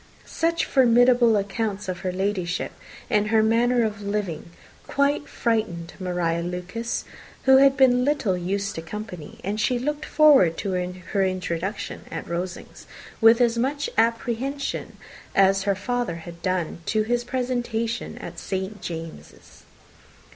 [0.25, 2.71] Such formidable accounts of her Ladyship,
[3.07, 4.49] and her manner of living,
[4.87, 7.05] quite frightened Maria Lucas,
[7.43, 12.27] who had been little used to company; and she looked forward to her introduction at
[12.27, 12.87] Rosings
[13.21, 14.97] with as much apprehension
[15.35, 18.81] as her father had done to his presentation at St.
[18.81, 19.65] James's.